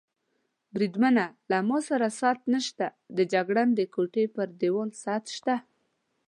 [0.73, 2.85] بریدمنه، له ما سره ساعت نشته،
[3.17, 5.55] د جګړن د کوټې پر دېوال ساعت شته.